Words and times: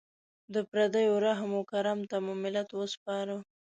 د 0.53 0.55
پردیو 0.69 1.21
رحم 1.25 1.51
و 1.59 1.61
کرم 1.71 1.99
ته 2.09 2.17
مو 2.25 2.33
ملت 2.43 2.69
وسپاره. 2.73 3.37